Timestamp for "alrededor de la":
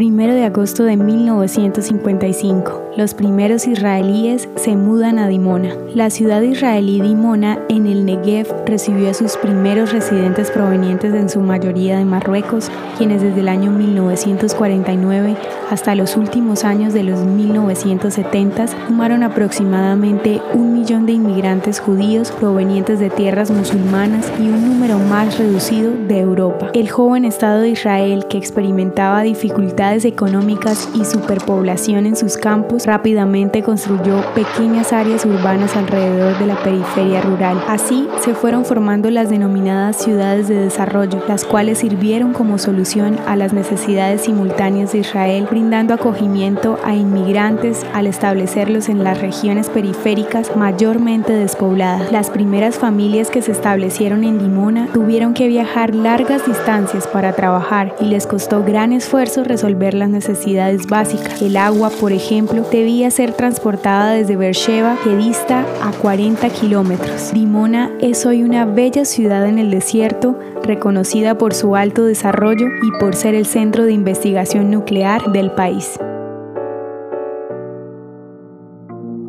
35.76-36.62